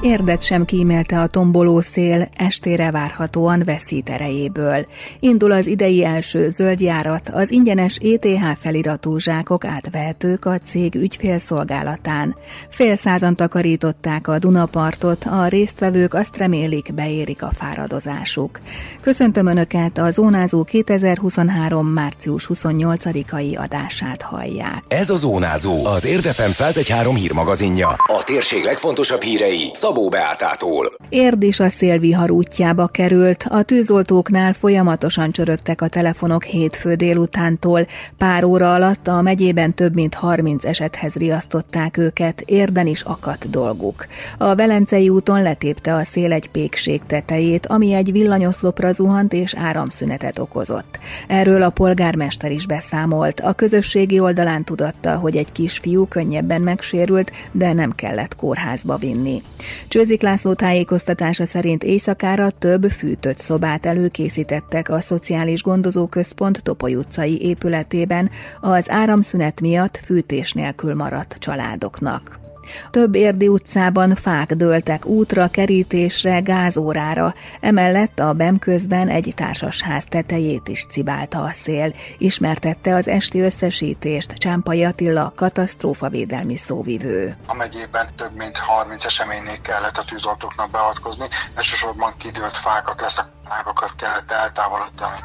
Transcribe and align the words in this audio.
Érdet 0.00 0.42
sem 0.42 0.64
kímélte 0.64 1.20
a 1.20 1.26
tomboló 1.26 1.80
szél, 1.80 2.28
estére 2.36 2.90
várhatóan 2.90 3.62
veszít 3.64 4.08
erejéből. 4.08 4.86
Indul 5.20 5.52
az 5.52 5.66
idei 5.66 6.04
első 6.04 6.48
zöldjárat, 6.48 7.28
az 7.28 7.50
ingyenes 7.50 7.96
ETH 7.96 8.58
feliratú 8.60 9.18
zsákok 9.18 9.64
átvehetők 9.64 10.44
a 10.44 10.58
cég 10.66 10.94
ügyfélszolgálatán. 10.94 12.36
Fél 12.68 12.96
százan 12.96 13.36
takarították 13.36 14.28
a 14.28 14.38
Dunapartot, 14.38 15.24
a 15.24 15.48
résztvevők 15.48 16.14
azt 16.14 16.36
remélik, 16.36 16.94
beérik 16.94 17.42
a 17.42 17.50
fáradozásuk. 17.50 18.60
Köszöntöm 19.00 19.46
Önöket, 19.46 19.98
a 19.98 20.10
Zónázó 20.10 20.64
2023. 20.64 21.86
március 21.86 22.46
28-ai 22.54 23.58
adását 23.58 24.22
hallják. 24.22 24.84
Ez 24.88 25.10
a 25.10 25.16
Zónázó, 25.16 25.86
az 25.86 26.06
Érdefem 26.06 26.50
113 26.50 27.14
hírmagazinja. 27.14 27.88
A 27.88 28.22
térség 28.24 28.64
legfontosabb 28.64 29.22
hírei 29.22 29.70
Szabó 29.96 30.08
Beátától. 30.08 30.92
Érd 31.08 31.42
is 31.42 31.60
a 31.60 31.68
szélvihar 31.68 32.30
útjába 32.30 32.86
került, 32.86 33.46
a 33.48 33.62
tűzoltóknál 33.62 34.52
folyamatosan 34.52 35.30
csörögtek 35.30 35.82
a 35.82 35.88
telefonok 35.88 36.44
hétfő 36.44 36.94
délutántól. 36.94 37.86
Pár 38.18 38.44
óra 38.44 38.72
alatt 38.72 39.08
a 39.08 39.22
megyében 39.22 39.74
több 39.74 39.94
mint 39.94 40.14
30 40.14 40.64
esethez 40.64 41.14
riasztották 41.14 41.96
őket, 41.96 42.40
érden 42.40 42.86
is 42.86 43.02
akadt 43.02 43.50
dolguk. 43.50 44.06
A 44.38 44.54
Velencei 44.54 45.08
úton 45.08 45.42
letépte 45.42 45.94
a 45.94 46.04
szél 46.04 46.32
egy 46.32 46.50
pékség 46.50 47.00
tetejét, 47.06 47.66
ami 47.66 47.92
egy 47.92 48.12
villanyoszlopra 48.12 48.92
zuhant 48.92 49.32
és 49.32 49.54
áramszünetet 49.54 50.38
okozott. 50.38 50.98
Erről 51.28 51.62
a 51.62 51.70
polgármester 51.70 52.50
is 52.50 52.66
beszámolt. 52.66 53.40
A 53.40 53.52
közösségi 53.52 54.18
oldalán 54.18 54.64
tudatta, 54.64 55.14
hogy 55.14 55.36
egy 55.36 55.52
kisfiú 55.52 56.06
könnyebben 56.06 56.62
megsérült, 56.62 57.32
de 57.52 57.72
nem 57.72 57.92
kellett 57.94 58.36
kórházba 58.36 58.96
vinni. 58.96 59.42
Csőzik 59.88 60.22
László 60.22 60.54
tájékoztatása 60.54 61.46
szerint 61.46 61.84
éjszakára 61.84 62.50
több 62.50 62.90
fűtött 62.90 63.38
szobát 63.38 63.86
előkészítettek 63.86 64.88
a 64.88 65.00
Szociális 65.00 65.62
Gondozóközpont 65.62 66.62
Topoly 66.62 66.94
utcai 66.94 67.42
épületében 67.42 68.30
az 68.60 68.90
áramszünet 68.90 69.60
miatt 69.60 69.96
fűtés 69.96 70.52
nélkül 70.52 70.94
maradt 70.94 71.36
családoknak. 71.38 72.45
Több 72.90 73.14
érdi 73.14 73.48
utcában 73.48 74.14
fák 74.14 74.54
dőltek 74.54 75.04
útra, 75.04 75.48
kerítésre, 75.48 76.40
gázórára, 76.40 77.34
emellett 77.60 78.18
a 78.18 78.32
BEM 78.32 78.58
közben 78.58 79.08
egy 79.08 79.32
társasház 79.36 80.04
tetejét 80.04 80.68
is 80.68 80.86
cibálta 80.90 81.42
a 81.42 81.52
szél, 81.52 81.94
ismertette 82.18 82.94
az 82.94 83.08
esti 83.08 83.40
összesítést 83.40 84.32
Csámpai 84.32 84.84
Attila, 84.84 85.32
katasztrófavédelmi 85.36 86.56
szóvivő. 86.56 87.36
A 87.46 87.54
megyében 87.54 88.06
több 88.16 88.36
mint 88.36 88.58
30 88.58 89.04
eseménynél 89.04 89.60
kellett 89.62 89.96
a 89.96 90.04
tűzoltóknak 90.04 90.70
beavatkozni, 90.70 91.26
elsősorban 91.54 92.14
kidőlt 92.18 92.56
fákat 92.56 93.00
lesz 93.00 93.18
a 93.18 93.34
ágakat 93.48 93.94
kellett 93.96 94.30
eltávolítani. 94.30 95.16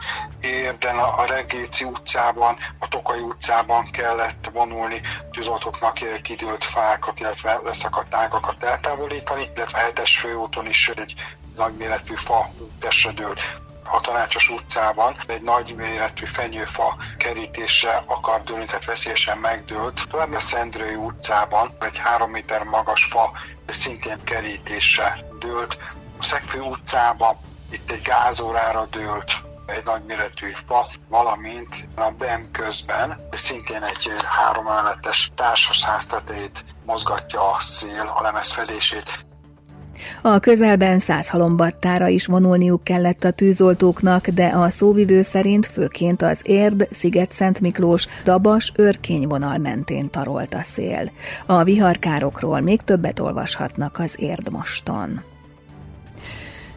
Érden 0.42 0.98
a 0.98 1.26
Regéci 1.26 1.86
utcában, 1.86 2.56
a 2.80 2.88
Tokai 2.88 3.20
utcában 3.20 3.86
kellett 3.92 4.50
vonulni 4.54 5.02
tűzoltóknak 5.32 6.22
kidőlt 6.22 6.64
fákat, 6.64 7.20
illetve 7.20 7.60
leszakadt 7.64 8.14
ágakat 8.14 8.64
eltávolítani, 8.64 9.50
illetve 9.56 9.80
hetes 9.80 10.18
főúton 10.20 10.68
is 10.68 10.90
egy 10.90 11.14
nagyméretű 11.56 12.16
fa 12.16 12.50
testre 12.80 13.12
dőlt 13.12 13.42
a 13.94 14.02
Tanácsos 14.02 14.50
utcában 14.50 15.16
egy 15.28 15.42
nagy 15.42 15.76
méretű 15.76 16.26
fenyőfa 16.26 16.98
kerítésre 17.18 18.04
akar 18.06 18.44
dőlni, 18.44 18.66
tehát 18.66 18.86
veszélyesen 18.86 19.38
megdőlt. 19.38 20.06
Tovább 20.10 20.34
a 20.34 20.40
Szendrői 20.40 20.96
utcában 20.96 21.72
egy 21.80 21.98
három 21.98 22.32
méter 22.32 22.64
magas 22.64 23.06
fa 23.06 23.32
szintén 23.68 24.24
kerítésre 24.24 25.26
dőlt. 25.40 25.78
A 26.20 26.24
Szegfő 26.24 26.60
utcában 26.60 27.38
itt 27.70 27.92
egy 27.92 28.02
gázórára 28.02 28.86
dőlt 28.86 29.51
egy 29.66 29.84
nagyméretű 29.86 30.52
fa, 30.68 30.88
valamint 31.10 31.88
a 31.96 32.12
BEM 32.18 32.52
közben 32.52 33.20
szintén 33.32 33.84
egy 33.84 34.12
három 34.24 34.68
emeletes 34.68 35.32
társasház 35.36 36.06
tetejét 36.06 36.64
mozgatja 36.86 37.52
a 37.52 37.60
szél, 37.60 38.14
a 38.18 38.22
lemez 38.22 38.52
fedését. 38.52 39.26
A 40.22 40.40
közelben 40.40 41.00
száz 41.00 41.30
halombattára 41.30 42.08
is 42.08 42.26
vonulniuk 42.26 42.84
kellett 42.84 43.24
a 43.24 43.32
tűzoltóknak, 43.32 44.28
de 44.28 44.46
a 44.46 44.70
szóvivő 44.70 45.22
szerint 45.22 45.66
főként 45.66 46.22
az 46.22 46.40
Érd, 46.44 46.88
Sziget-Szent 46.92 47.60
Miklós, 47.60 48.08
Dabas, 48.24 48.72
Örkény 48.76 49.28
vonal 49.28 49.58
mentén 49.58 50.10
tarolt 50.10 50.54
a 50.54 50.64
szél. 50.64 51.12
A 51.46 51.64
viharkárokról 51.64 52.60
még 52.60 52.82
többet 52.82 53.20
olvashatnak 53.20 54.00
az 54.00 54.16
Érd 54.18 54.52
moston. 54.52 55.31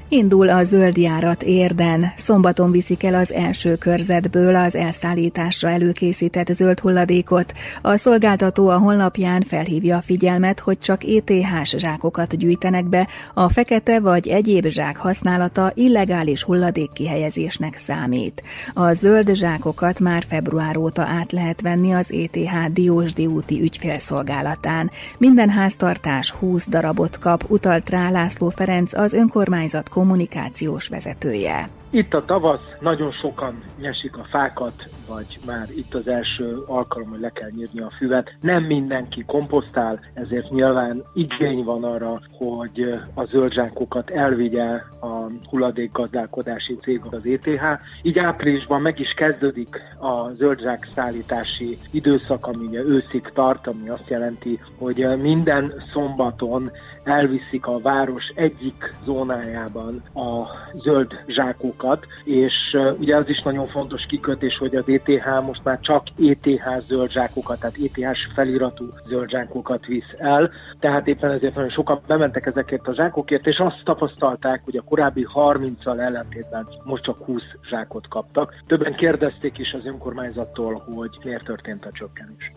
Indul 0.08 0.48
a 0.48 0.64
zöld 0.64 0.96
járat 0.96 1.42
érden. 1.42 2.12
Szombaton 2.16 2.70
viszik 2.70 3.02
el 3.02 3.14
az 3.14 3.32
első 3.32 3.76
körzetből 3.76 4.56
az 4.56 4.74
elszállításra 4.74 5.68
előkészített 5.68 6.46
zöld 6.46 6.80
hulladékot. 6.80 7.52
A 7.82 7.96
szolgáltató 7.96 8.68
a 8.68 8.78
honlapján 8.78 9.42
felhívja 9.42 9.96
a 9.96 10.02
figyelmet, 10.02 10.60
hogy 10.60 10.78
csak 10.78 11.04
ETH-s 11.04 11.74
zsákokat 11.78 12.36
gyűjtenek 12.36 12.84
be, 12.84 13.08
a 13.34 13.48
fekete 13.48 14.00
vagy 14.00 14.28
egyéb 14.28 14.66
zsák 14.66 14.96
használata 14.96 15.72
illegális 15.74 16.42
hulladék 16.42 16.92
kihelyezésnek 16.92 17.78
számít. 17.78 18.42
A 18.74 18.92
zöld 18.92 19.34
zsákokat 19.34 20.00
már 20.00 20.24
február 20.28 20.76
óta 20.76 21.02
át 21.02 21.32
lehet 21.32 21.60
venni 21.60 21.92
az 21.92 22.12
ETH 22.12 22.72
Diósdi 22.72 23.26
úti 23.26 23.60
ügyfélszolgálatán. 23.60 24.90
Minden 25.18 25.50
háztartás 25.50 26.30
20 26.30 26.66
darabot 26.68 27.18
kap, 27.18 27.44
utalt 27.48 27.90
rá 27.90 28.10
László 28.10 28.48
Ferenc 28.48 28.94
az 28.94 29.12
önkormányzat 29.12 29.88
kommunikációs 29.94 30.88
vezetője. 30.88 31.68
Itt 31.90 32.14
a 32.14 32.24
tavasz, 32.24 32.60
nagyon 32.80 33.12
sokan 33.12 33.62
nyesik 33.80 34.16
a 34.18 34.26
fákat, 34.30 34.88
vagy 35.08 35.38
már 35.46 35.68
itt 35.76 35.94
az 35.94 36.08
első 36.08 36.62
alkalom, 36.66 37.08
hogy 37.08 37.20
le 37.20 37.30
kell 37.30 37.50
nyírni 37.56 37.80
a 37.80 37.92
füvet. 37.98 38.34
Nem 38.40 38.64
mindenki 38.64 39.24
komposztál, 39.26 40.00
ezért 40.14 40.50
nyilván 40.50 41.04
igény 41.14 41.64
van 41.64 41.84
arra, 41.84 42.20
hogy 42.38 43.00
a 43.14 43.24
zöldzsákokat 43.24 44.10
elvigye 44.10 44.70
a 45.00 45.26
hulladékgazdálkodási 45.48 46.78
cég, 46.82 47.00
az 47.10 47.26
ETH. 47.26 47.80
Így 48.02 48.18
áprilisban 48.18 48.80
meg 48.80 49.00
is 49.00 49.10
kezdődik 49.10 49.80
a 49.98 50.30
zöldzsák 50.30 50.88
szállítási 50.94 51.78
időszak, 51.90 52.46
ami 52.46 52.66
ugye 52.66 52.80
őszig 52.80 53.30
tart, 53.34 53.66
ami 53.66 53.88
azt 53.88 54.08
jelenti, 54.08 54.60
hogy 54.78 55.06
minden 55.20 55.82
szombaton 55.92 56.70
elviszik 57.04 57.66
a 57.66 57.78
város 57.78 58.24
egyik 58.34 58.94
zónájában 59.84 60.02
a 60.14 60.48
zöld 60.74 61.24
zsákokat, 61.26 62.06
és 62.24 62.54
ugye 62.98 63.16
az 63.16 63.28
is 63.28 63.42
nagyon 63.42 63.68
fontos 63.68 64.06
kikötés, 64.06 64.56
hogy 64.58 64.74
az 64.74 64.84
ETH 64.86 65.42
most 65.46 65.64
már 65.64 65.80
csak 65.80 66.06
ETH 66.18 66.86
zöld 66.86 67.10
zsákokat, 67.10 67.60
tehát 67.60 67.76
ETH 67.76 68.18
feliratú 68.34 68.88
zöld 69.06 69.30
zsákokat 69.30 69.86
visz 69.86 70.14
el, 70.18 70.50
tehát 70.80 71.06
éppen 71.06 71.30
ezért 71.30 71.54
nagyon 71.54 71.70
sokan 71.70 72.00
bementek 72.06 72.46
ezekért 72.46 72.88
a 72.88 72.94
zsákokért, 72.94 73.46
és 73.46 73.58
azt 73.58 73.80
tapasztalták, 73.84 74.60
hogy 74.64 74.76
a 74.76 74.82
korábbi 74.82 75.26
30-al 75.34 75.98
ellentétben 75.98 76.68
most 76.84 77.02
csak 77.02 77.24
20 77.24 77.42
zsákot 77.68 78.08
kaptak. 78.08 78.62
Többen 78.66 78.94
kérdezték 78.94 79.58
is 79.58 79.72
az 79.72 79.86
önkormányzattól, 79.86 80.82
hogy 80.94 81.18
miért 81.24 81.44
történt 81.44 81.84
a 81.84 81.90
csökkenés. 81.92 82.52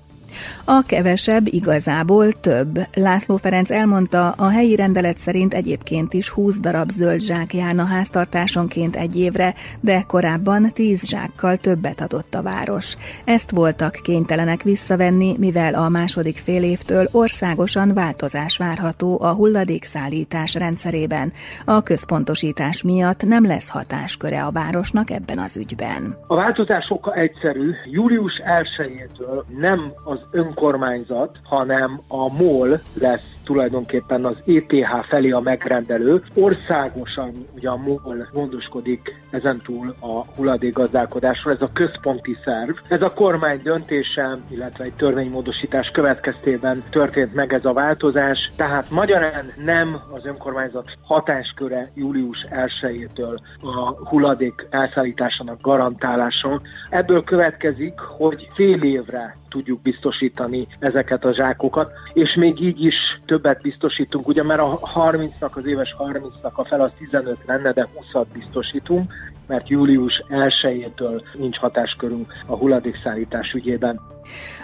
A 0.64 0.84
kevesebb 0.86 1.48
igazából 1.54 2.32
több. 2.32 2.80
László 2.94 3.38
Ferenc 3.38 3.72
elmondta, 3.72 4.30
a 4.30 4.50
helyi 4.50 4.76
rendelet 4.76 5.18
szerint 5.18 5.54
egyébként 5.54 6.14
is 6.14 6.30
20 6.30 6.60
darab 6.60 6.90
zöld 6.90 7.22
zsák 7.22 7.54
járna 7.54 7.86
háztartásonként 7.86 8.96
egy 8.96 9.20
évre, 9.20 9.54
de 9.80 10.04
korábban 10.08 10.72
10 10.74 11.08
zsákkal 11.08 11.58
többet 11.58 12.02
adott 12.02 12.36
a 12.36 12.42
város. 12.42 12.96
Ezt 13.26 13.52
voltak 13.52 14.00
kénytelenek 14.04 14.62
visszavenni, 14.62 15.36
mivel 15.38 15.74
a 15.74 15.90
második 15.90 16.38
fél 16.38 16.64
évtől 16.64 17.08
országosan 17.12 17.94
változás 17.94 18.58
várható 18.58 19.22
a 19.22 19.34
hulladékszállítás 19.34 20.54
rendszerében. 20.54 21.34
A 21.66 21.82
központosítás 21.82 22.84
miatt 22.84 23.24
nem 23.24 23.46
lesz 23.46 23.70
hatásköre 23.70 24.44
a 24.44 24.52
városnak 24.52 25.10
ebben 25.10 25.40
az 25.40 25.58
ügyben. 25.58 26.18
A 26.28 26.36
változás 26.36 26.86
sokkal 26.86 27.14
egyszerű. 27.14 27.72
Július 27.92 28.42
1-től 28.46 29.44
nem 29.60 29.92
az 30.04 30.20
önkormányzat, 30.32 31.40
hanem 31.44 32.02
a 32.08 32.34
MOL 32.34 32.82
lesz 32.94 33.37
tulajdonképpen 33.48 34.26
az 34.26 34.36
ETH 34.46 35.08
felé 35.08 35.32
a 35.32 35.40
megrendelő. 35.40 36.24
Országosan 36.34 37.32
ugye 37.56 37.70
a 37.70 37.78
MOL 37.78 38.28
gondoskodik 38.34 39.16
ezentúl 39.30 39.96
a 40.00 40.26
hulladékgazdálkodásról, 40.36 41.54
ez 41.54 41.62
a 41.62 41.70
központi 41.74 42.38
szerv. 42.44 42.76
Ez 42.88 43.02
a 43.02 43.14
kormány 43.14 43.62
döntése, 43.64 44.38
illetve 44.50 44.84
egy 44.84 44.94
törvénymódosítás 44.94 45.90
következtében 45.90 46.84
történt 46.90 47.34
meg 47.34 47.54
ez 47.54 47.66
a 47.66 47.74
változás, 47.74 48.52
tehát 48.56 48.90
magyarán 48.90 49.52
nem 49.66 50.00
az 50.12 50.26
önkormányzat 50.26 50.92
hatásköre 51.02 51.92
július 51.94 52.46
1-től 52.52 53.40
a 53.62 54.08
hulladék 54.10 54.68
elszállításának 54.70 55.62
garantálása. 55.62 56.62
Ebből 56.90 57.24
következik, 57.24 58.00
hogy 58.00 58.50
fél 58.56 58.84
évre 58.84 59.38
tudjuk 59.50 59.82
biztosítani 59.82 60.68
ezeket 60.80 61.26
a 61.26 61.34
zsákokat, 61.34 61.92
és 62.14 62.36
még 62.36 62.62
így 62.62 62.84
is 62.86 62.96
többet 63.42 63.62
biztosítunk, 63.62 64.28
ugye 64.28 64.44
mert 64.44 64.60
a 64.60 64.80
30-nak, 64.96 65.52
az 65.52 65.66
éves 65.66 65.96
30-nak 66.00 66.54
a 66.54 66.66
fel 66.66 66.82
az 66.82 66.92
15 66.98 67.38
lenne, 67.46 67.72
de 67.72 67.88
20-at 67.96 68.26
biztosítunk, 68.34 69.14
mert 69.48 69.70
július 69.70 70.24
1-től 70.30 71.22
nincs 71.34 71.58
hatáskörünk 71.58 72.34
a 72.46 72.56
hulladékszállítás 72.56 73.52
ügyében. 73.52 74.00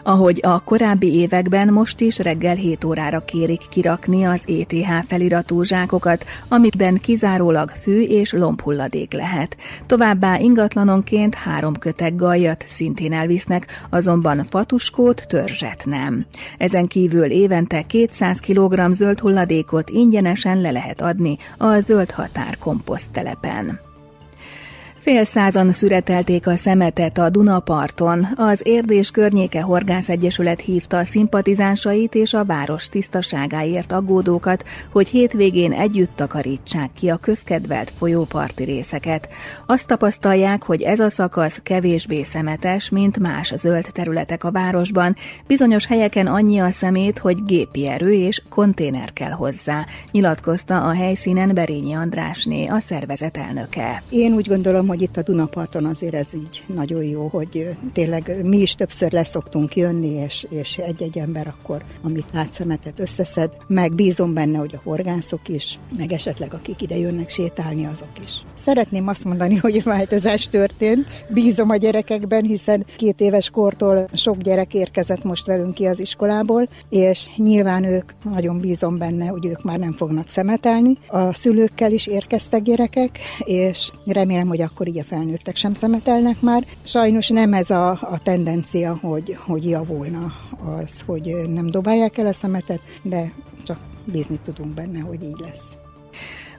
Ahogy 0.03 0.39
a 0.41 0.63
korábbi 0.63 1.13
években 1.13 1.73
most 1.73 2.01
is 2.01 2.19
reggel 2.19 2.55
7 2.55 2.83
órára 2.83 3.19
kérik 3.19 3.61
kirakni 3.69 4.23
az 4.23 4.43
ETH 4.47 5.05
feliratú 5.07 5.63
zsákokat, 5.63 6.25
amiben 6.47 6.97
kizárólag 6.97 7.69
fű 7.69 8.01
és 8.01 8.31
lombhulladék 8.31 9.13
lehet. 9.13 9.57
Továbbá 9.85 10.37
ingatlanonként 10.39 11.35
három 11.35 11.77
köteg 11.77 12.15
gajat 12.15 12.65
szintén 12.67 13.13
elvisznek, 13.13 13.85
azonban 13.89 14.43
fatuskót, 14.43 15.27
törzset 15.27 15.85
nem. 15.85 16.25
Ezen 16.57 16.87
kívül 16.87 17.31
évente 17.31 17.81
200 17.81 18.39
kg 18.39 18.91
zöld 18.91 19.19
hulladékot 19.19 19.89
ingyenesen 19.89 20.61
le 20.61 20.71
lehet 20.71 21.01
adni 21.01 21.37
a 21.57 21.79
zöld 21.79 22.11
határ 22.11 22.57
komposzttelepen. 22.57 23.91
Fél 25.03 25.23
százan 25.23 25.71
szüretelték 25.71 26.47
a 26.47 26.55
szemetet 26.55 27.17
a 27.17 27.29
Dunaparton. 27.29 28.27
Az 28.35 28.61
Érdés 28.63 29.11
környéke 29.11 29.61
Horgász 29.61 30.09
Egyesület 30.09 30.61
hívta 30.61 30.97
a 30.97 31.05
szimpatizánsait 31.05 32.15
és 32.15 32.33
a 32.33 32.45
város 32.45 32.89
tisztaságáért 32.89 33.91
aggódókat, 33.91 34.63
hogy 34.91 35.07
hétvégén 35.07 35.73
együtt 35.73 36.15
takarítsák 36.15 36.89
ki 36.93 37.09
a 37.09 37.17
közkedvelt 37.17 37.89
folyóparti 37.89 38.63
részeket. 38.63 39.27
Azt 39.65 39.87
tapasztalják, 39.87 40.63
hogy 40.63 40.81
ez 40.81 40.99
a 40.99 41.09
szakasz 41.09 41.59
kevésbé 41.63 42.23
szemetes, 42.23 42.89
mint 42.89 43.19
más 43.19 43.53
zöld 43.55 43.85
területek 43.91 44.43
a 44.43 44.51
városban. 44.51 45.15
Bizonyos 45.47 45.85
helyeken 45.85 46.27
annyi 46.27 46.59
a 46.59 46.71
szemét, 46.71 47.17
hogy 47.17 47.45
gépi 47.45 47.87
erő 47.87 48.13
és 48.13 48.41
konténer 48.49 49.13
kell 49.13 49.31
hozzá, 49.31 49.85
nyilatkozta 50.11 50.83
a 50.83 50.93
helyszínen 50.93 51.53
Berényi 51.53 51.93
Andrásné, 51.93 52.65
a 52.65 52.79
szervezet 52.79 53.37
elnöke. 53.37 54.03
Én 54.09 54.33
úgy 54.33 54.47
gondolom, 54.47 54.91
hogy 54.93 55.01
itt 55.01 55.17
a 55.17 55.21
Dunaparton 55.21 55.85
azért 55.85 56.13
ez 56.13 56.27
így 56.35 56.63
nagyon 56.67 57.03
jó, 57.03 57.27
hogy 57.27 57.69
tényleg 57.93 58.39
mi 58.43 58.57
is 58.57 58.75
többször 58.75 59.11
leszoktunk 59.11 59.75
jönni, 59.75 60.07
és, 60.07 60.45
és 60.49 60.77
egy-egy 60.77 61.17
ember 61.17 61.47
akkor, 61.47 61.83
amit 62.03 62.25
látszemetet 62.33 62.99
összeszed, 62.99 63.51
meg 63.67 63.93
bízom 63.93 64.33
benne, 64.33 64.57
hogy 64.57 64.75
a 64.75 64.81
horgászok 64.83 65.49
is, 65.49 65.79
meg 65.97 66.11
esetleg 66.11 66.53
akik 66.53 66.81
ide 66.81 66.97
jönnek 66.97 67.29
sétálni, 67.29 67.85
azok 67.85 68.19
is. 68.23 68.31
Szeretném 68.55 69.07
azt 69.07 69.25
mondani, 69.25 69.55
hogy 69.55 69.83
változás 69.83 70.49
történt, 70.49 71.07
bízom 71.29 71.69
a 71.69 71.75
gyerekekben, 71.75 72.43
hiszen 72.43 72.85
két 72.97 73.21
éves 73.21 73.49
kortól 73.49 74.07
sok 74.13 74.37
gyerek 74.37 74.73
érkezett 74.73 75.23
most 75.23 75.45
velünk 75.45 75.73
ki 75.73 75.85
az 75.85 75.99
iskolából, 75.99 76.69
és 76.89 77.29
nyilván 77.35 77.83
ők, 77.83 78.11
nagyon 78.23 78.59
bízom 78.59 78.97
benne, 78.97 79.25
hogy 79.25 79.45
ők 79.45 79.63
már 79.63 79.79
nem 79.79 79.93
fognak 79.93 80.29
szemetelni. 80.29 80.97
A 81.07 81.33
szülőkkel 81.33 81.91
is 81.91 82.07
érkeztek 82.07 82.61
gyerekek, 82.61 83.19
és 83.43 83.91
remélem, 84.05 84.47
hogy 84.47 84.61
akkor 84.61 84.82
így 84.87 84.99
a 84.99 85.03
felnőttek 85.03 85.55
sem 85.55 85.73
szemetelnek 85.73 86.41
már. 86.41 86.65
Sajnos 86.83 87.29
nem 87.29 87.53
ez 87.53 87.69
a, 87.69 87.89
a 87.89 88.19
tendencia, 88.23 88.97
hogy, 89.01 89.37
hogy 89.45 89.69
javulna 89.69 90.33
az, 90.79 91.01
hogy 91.05 91.35
nem 91.47 91.69
dobálják 91.69 92.17
el 92.17 92.25
a 92.25 92.33
szemetet, 92.33 92.81
de 93.03 93.33
csak 93.65 93.79
bízni 94.05 94.39
tudunk 94.43 94.73
benne, 94.73 94.99
hogy 94.99 95.23
így 95.23 95.39
lesz. 95.39 95.77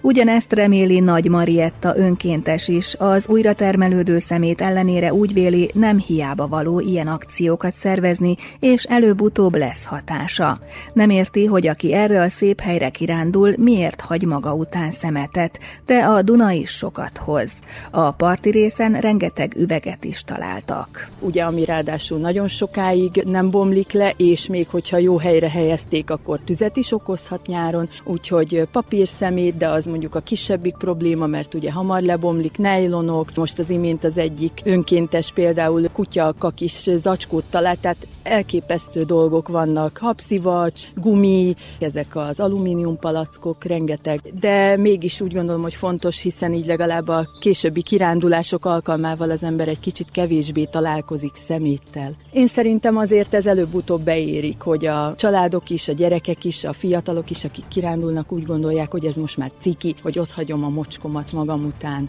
Ugyanezt 0.06 0.52
reméli 0.52 1.00
Nagy 1.00 1.28
Marietta 1.28 1.96
önkéntes 1.96 2.68
is, 2.68 2.94
az 2.98 3.28
újra 3.28 3.54
termelődő 3.54 4.18
szemét 4.18 4.60
ellenére 4.60 5.12
úgy 5.12 5.32
véli, 5.32 5.70
nem 5.74 5.98
hiába 5.98 6.48
való 6.48 6.80
ilyen 6.80 7.06
akciókat 7.06 7.74
szervezni, 7.74 8.36
és 8.60 8.84
előbb-utóbb 8.84 9.54
lesz 9.54 9.84
hatása. 9.84 10.58
Nem 10.92 11.10
érti, 11.10 11.46
hogy 11.46 11.66
aki 11.66 11.92
erre 11.92 12.20
a 12.20 12.28
szép 12.28 12.60
helyre 12.60 12.88
kirándul, 12.88 13.54
miért 13.56 14.00
hagy 14.00 14.22
maga 14.22 14.54
után 14.54 14.90
szemetet, 14.90 15.58
de 15.86 15.98
a 15.98 16.22
Duna 16.22 16.50
is 16.50 16.70
sokat 16.70 17.18
hoz. 17.18 17.50
A 17.90 18.10
parti 18.10 18.50
részen 18.50 19.00
rengeteg 19.00 19.54
üveget 19.56 20.04
is 20.04 20.22
találtak. 20.22 21.10
Ugye, 21.20 21.42
ami 21.42 21.64
ráadásul 21.64 22.18
nagyon 22.18 22.48
sokáig 22.48 23.22
nem 23.26 23.50
bomlik 23.50 23.92
le, 23.92 24.12
és 24.16 24.46
még 24.46 24.68
hogyha 24.68 24.98
jó 24.98 25.16
helyre 25.18 25.50
helyezték, 25.50 26.10
akkor 26.10 26.40
tüzet 26.44 26.76
is 26.76 26.92
okozhat 26.92 27.46
nyáron, 27.46 27.88
úgyhogy 28.04 28.68
papírszemét, 28.72 29.56
de 29.56 29.68
az 29.68 29.92
mondjuk 29.94 30.14
a 30.14 30.20
kisebbik 30.20 30.76
probléma, 30.76 31.26
mert 31.26 31.54
ugye 31.54 31.72
hamar 31.72 32.02
lebomlik, 32.02 32.58
nejlonok, 32.58 33.34
most 33.34 33.58
az 33.58 33.70
imént 33.70 34.04
az 34.04 34.18
egyik 34.18 34.60
önkéntes 34.64 35.32
például 35.32 35.88
kutya 35.92 36.34
kis 36.54 36.90
zacskót 36.94 37.44
talált, 37.50 37.78
tehát 37.78 38.06
elképesztő 38.24 39.02
dolgok 39.02 39.48
vannak, 39.48 39.96
habszivacs, 39.96 40.82
gumi, 40.94 41.54
ezek 41.78 42.16
az 42.16 42.40
alumínium 42.40 42.98
palackok, 42.98 43.64
rengeteg, 43.64 44.20
de 44.40 44.76
mégis 44.76 45.20
úgy 45.20 45.34
gondolom, 45.34 45.62
hogy 45.62 45.74
fontos, 45.74 46.20
hiszen 46.20 46.52
így 46.52 46.66
legalább 46.66 47.08
a 47.08 47.28
későbbi 47.40 47.82
kirándulások 47.82 48.64
alkalmával 48.64 49.30
az 49.30 49.42
ember 49.42 49.68
egy 49.68 49.80
kicsit 49.80 50.10
kevésbé 50.10 50.64
találkozik 50.64 51.34
szeméttel. 51.34 52.12
Én 52.32 52.46
szerintem 52.46 52.96
azért 52.96 53.34
ez 53.34 53.46
előbb-utóbb 53.46 54.02
beérik, 54.02 54.60
hogy 54.60 54.86
a 54.86 55.14
családok 55.16 55.70
is, 55.70 55.88
a 55.88 55.92
gyerekek 55.92 56.44
is, 56.44 56.64
a 56.64 56.72
fiatalok 56.72 57.30
is, 57.30 57.44
akik 57.44 57.64
kirándulnak, 57.68 58.32
úgy 58.32 58.44
gondolják, 58.44 58.90
hogy 58.90 59.04
ez 59.04 59.16
most 59.16 59.36
már 59.36 59.50
ciki, 59.58 59.94
hogy 60.02 60.18
ott 60.18 60.30
hagyom 60.30 60.64
a 60.64 60.68
mocskomat 60.68 61.32
magam 61.32 61.64
után. 61.64 62.08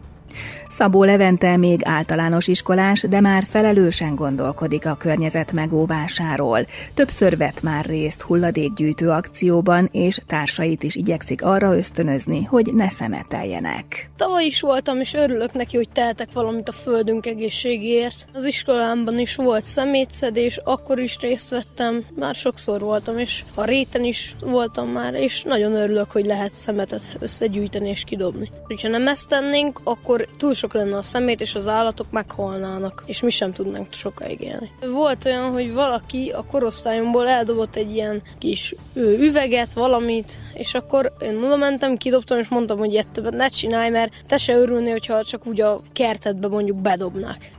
Szabó 0.70 1.04
Levente 1.04 1.58
még 1.58 1.82
általános 1.84 2.48
iskolás, 2.48 3.02
de 3.02 3.20
már 3.20 3.46
felelősen 3.50 4.16
gondolkodik 4.16 4.86
a 4.86 4.96
környezet 4.96 5.52
megóvásáról. 5.52 6.66
Többször 6.94 7.38
vett 7.38 7.62
már 7.62 7.86
részt 7.86 8.22
hulladékgyűjtő 8.22 9.10
akcióban, 9.10 9.90
és 9.92 10.20
társait 10.28 10.84
is 10.84 10.96
igyekszik 10.96 11.44
arra 11.44 11.78
ösztönözni, 11.78 12.44
hogy 12.44 12.74
ne 12.74 12.90
szemeteljenek. 12.90 14.10
Tavaly 14.16 14.46
is 14.46 14.62
voltam, 14.62 15.00
és 15.00 15.14
örülök 15.14 15.54
neki, 15.54 15.76
hogy 15.76 15.90
tehetek 15.90 16.30
valamit 16.34 16.70
a 16.70 16.72
földünk 16.72 17.26
egészségéért. 17.26 18.28
Az 18.34 18.46
iskolámban 18.46 19.20
is 19.20 19.36
volt 19.36 19.64
szemétszedés, 19.64 20.60
akkor 20.64 21.00
is 21.00 21.18
részt 21.20 21.50
vettem, 21.50 22.04
már 22.16 22.36
sokszor 22.36 22.80
voltam, 22.80 23.18
és 23.18 23.44
a 23.54 23.64
réten 23.64 24.04
is 24.04 24.36
voltam 24.40 24.88
már, 24.88 25.14
és 25.14 25.44
nagyon 25.44 25.74
örülök, 25.74 26.12
hogy 26.12 26.26
lehet 26.26 26.54
szemetet 26.54 27.18
összegyűjteni 27.20 27.90
és 27.90 28.04
kidobni. 28.04 28.52
Ha 28.82 28.88
nem 28.88 29.08
ezt 29.08 29.28
tennénk, 29.28 29.80
akkor 29.84 30.25
túl 30.38 30.54
sok 30.54 30.74
lenne 30.74 30.98
a 30.98 31.01
szemét, 31.01 31.42
és 31.42 31.56
az 31.56 31.68
állatok 31.68 32.12
meghalnának, 32.12 33.04
és 33.06 33.22
mi 33.22 33.30
sem 33.30 33.54
tudnánk 33.54 33.94
sokáig 33.94 34.42
élni. 34.42 34.72
Volt 34.92 35.25
olyan, 35.25 35.51
hogy 35.51 35.74
valaki 35.74 36.30
a 36.30 36.44
korosztályomból 36.44 37.27
eldobott 37.27 37.75
egy 37.75 37.91
ilyen 37.91 38.22
kis 38.38 38.75
üveget, 38.96 39.74
valamit, 39.74 40.34
és 40.53 40.74
akkor 40.74 41.13
én 41.22 41.44
oda 41.44 41.55
mentem, 41.55 41.98
kidobtam, 41.98 42.39
és 42.39 42.48
mondtam, 42.48 42.77
hogy 42.77 42.91
ilyet 42.91 43.08
többet 43.08 43.34
ne 43.34 43.48
csinálj, 43.48 43.89
mert 43.89 44.12
te 44.27 44.38
se 44.38 44.58
örülni, 44.58 44.89
hogyha 44.89 45.24
csak 45.24 45.48
úgy 45.48 45.62
a 45.62 45.82
kertedbe 45.94 46.48
mondjuk 46.48 46.77
bedobnák. 46.77 47.51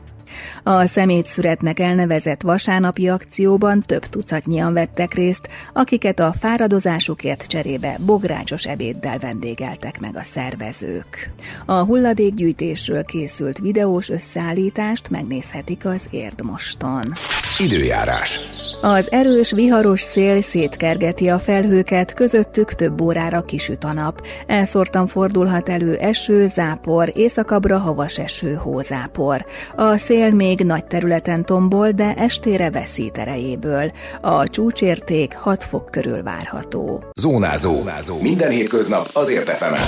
A 0.63 0.87
szemétszüretnek 0.87 1.79
elnevezett 1.79 2.43
vasárnapi 2.43 3.09
akcióban 3.09 3.83
több 3.87 4.07
tucatnyian 4.07 4.73
vettek 4.73 5.15
részt, 5.15 5.49
akiket 5.73 6.19
a 6.19 6.35
fáradozásukért 6.39 7.47
cserébe 7.47 7.99
bográcsos 8.01 8.65
ebéddel 8.65 9.19
vendégeltek 9.19 10.01
meg 10.01 10.17
a 10.17 10.25
szervezők. 10.25 11.31
A 11.67 11.73
hulladékgyűjtésről 11.73 13.05
készült 13.05 13.59
videós 13.59 14.09
összeállítást 14.09 15.11
megnézhetik 15.11 15.85
az 15.85 16.07
Érdmoston. 16.11 17.13
Időjárás. 17.59 18.41
Az 18.81 19.13
erős, 19.13 19.53
viharos 19.53 20.01
szél 20.01 20.43
szétkergeti 20.43 21.29
a 21.29 21.39
felhőket, 21.39 22.15
közöttük 22.15 22.75
több 22.75 23.01
órára 23.01 23.43
kisüt 23.43 23.85
a 23.85 23.93
nap. 23.93 24.27
Elszórtan 24.47 25.07
fordulhat 25.07 25.69
elő 25.69 25.97
eső, 25.97 26.49
zápor, 26.55 27.13
északabbra 27.15 27.79
havas 27.79 28.19
eső, 28.19 28.55
hózápor. 28.55 29.45
A 29.77 29.99
szél 29.99 30.31
még 30.31 30.61
nagy 30.61 30.85
területen 30.85 31.45
tombol, 31.45 31.91
de 31.91 32.15
estére 32.15 32.71
veszít 32.71 33.19
erejéből. 33.19 33.93
A 34.21 34.49
csúcsérték 34.49 35.35
6 35.35 35.65
fok 35.65 35.91
körül 35.91 36.23
várható. 36.23 37.03
Zónázó. 37.21 37.75
Zónázó. 37.75 38.21
Minden 38.21 38.51
hétköznap 38.51 39.09
azért 39.13 39.49
efemen. 39.49 39.87